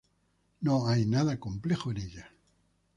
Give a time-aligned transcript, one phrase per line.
[0.61, 2.33] No hay nada complejo en ella.